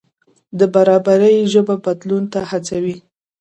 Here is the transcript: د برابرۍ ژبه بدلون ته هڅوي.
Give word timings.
د 0.59 0.61
برابرۍ 0.73 1.35
ژبه 1.53 1.75
بدلون 1.85 2.23
ته 2.33 2.39
هڅوي. 2.49 2.95